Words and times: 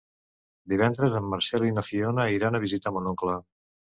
Divendres 0.71 1.17
en 1.19 1.27
Marcel 1.33 1.67
i 1.67 1.75
na 1.77 1.85
Fiona 1.89 2.27
iran 2.37 2.57
a 2.57 2.61
visitar 2.65 2.95
mon 2.97 3.13
oncle. 3.15 3.37